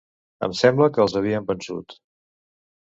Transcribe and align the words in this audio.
Em 0.47 0.55
sembla 0.61 0.89
que 0.95 1.03
els 1.05 1.15
havíem 1.21 1.47
vençut... 1.53 1.99